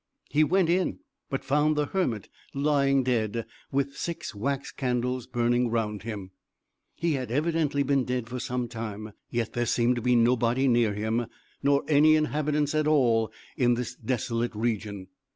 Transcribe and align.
He 0.31 0.43
went 0.43 0.67
in; 0.67 0.97
but 1.29 1.45
found 1.45 1.75
the 1.75 1.85
hermit 1.85 2.27
lying 2.55 3.03
dead, 3.03 3.45
with 3.71 3.95
six 3.95 4.33
wax 4.33 4.71
candles 4.71 5.27
burning 5.27 5.67
around 5.69 6.01
him. 6.01 6.31
He 6.95 7.13
had 7.13 7.29
evidently 7.29 7.83
been 7.83 8.03
dead 8.05 8.27
for 8.27 8.39
some 8.39 8.67
time. 8.67 9.11
Yet 9.29 9.53
there 9.53 9.67
seemed 9.67 9.97
to 9.97 10.01
be 10.01 10.15
nobody 10.15 10.67
near 10.67 10.95
him, 10.95 11.27
nor 11.61 11.83
any 11.87 12.15
inhabitants 12.15 12.73
at 12.73 12.87
all 12.87 13.31
in 13.57 13.75
this 13.75 13.93
desolate 13.93 14.55
region. 14.55 15.05